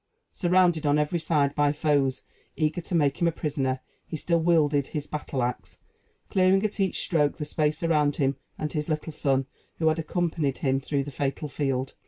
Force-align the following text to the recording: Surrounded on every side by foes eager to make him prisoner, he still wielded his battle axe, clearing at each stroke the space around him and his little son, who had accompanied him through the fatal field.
Surrounded 0.31 0.83
on 0.83 0.97
every 0.97 1.19
side 1.19 1.53
by 1.53 1.71
foes 1.71 2.23
eager 2.55 2.81
to 2.81 2.95
make 2.95 3.21
him 3.21 3.31
prisoner, 3.33 3.81
he 4.07 4.17
still 4.17 4.39
wielded 4.39 4.87
his 4.87 5.05
battle 5.05 5.43
axe, 5.43 5.77
clearing 6.31 6.65
at 6.65 6.79
each 6.79 7.03
stroke 7.03 7.37
the 7.37 7.45
space 7.45 7.83
around 7.83 8.15
him 8.15 8.35
and 8.57 8.73
his 8.73 8.89
little 8.89 9.13
son, 9.13 9.45
who 9.75 9.89
had 9.89 9.99
accompanied 9.99 10.57
him 10.57 10.79
through 10.79 11.03
the 11.03 11.11
fatal 11.11 11.47
field. 11.47 11.93